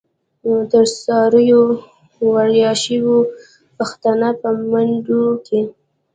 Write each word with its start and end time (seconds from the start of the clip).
تر 0.71 0.85
څارویو 1.01 1.61
وړیاشوی، 2.33 3.15
پیښتنه 3.77 4.27
په 4.41 4.49
منډوی 4.69 5.25
کی 5.45 5.61